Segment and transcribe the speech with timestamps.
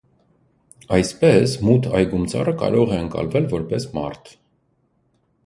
[0.95, 4.35] Այսպես՝ մութ այգում ծառը կարող է ընկալվել որպես մարդ։